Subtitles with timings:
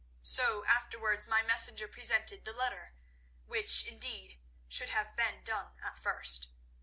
[0.23, 2.95] So afterwards my messenger presented the letter,
[3.45, 6.47] which, indeed, should have been done at first.